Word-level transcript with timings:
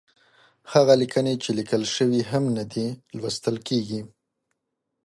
هغه 0.73 0.93
ليکنې 1.01 1.33
چې 1.43 1.49
ليکل 1.59 1.83
شوې 1.95 2.21
هم 2.31 2.43
نه 2.57 2.63
دي، 2.73 2.87
لوستل 3.17 3.55
کېږي. 3.67 4.01